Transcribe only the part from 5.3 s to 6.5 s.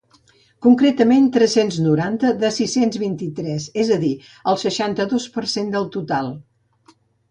per cent del total.